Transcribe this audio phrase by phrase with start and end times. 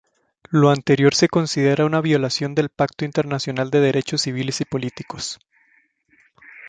[0.49, 5.37] Lo anterior se considera una violación del Pacto Internacional de derechos civiles y políticos.